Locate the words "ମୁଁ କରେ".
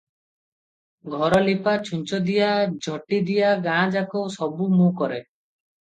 4.79-5.25